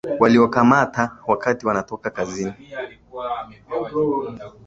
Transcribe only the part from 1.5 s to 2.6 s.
wanatoka kazini